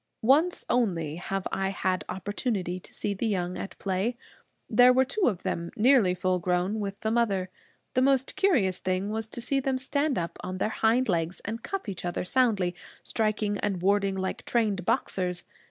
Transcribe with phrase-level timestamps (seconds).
[0.23, 4.17] Once only have I had opportunity to see the young at play.
[4.67, 7.51] There were two of them, nearly full grown, with the mother.
[7.93, 11.61] The most curious thing was to see them stand up on their hind legs and
[11.61, 15.43] cuff each other soundly, striking and warding like trained boxers.